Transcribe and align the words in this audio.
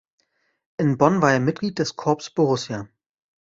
In 0.77 0.97
Bonn 0.97 1.21
war 1.21 1.31
er 1.33 1.39
Mitglied 1.39 1.77
des 1.77 1.95
Corps 1.95 2.17
Borussia. 2.33 2.89